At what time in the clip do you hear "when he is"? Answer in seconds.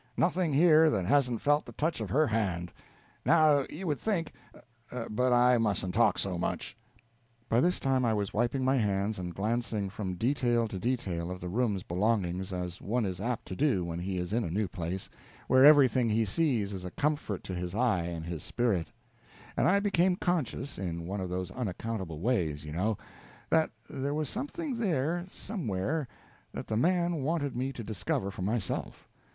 13.85-14.33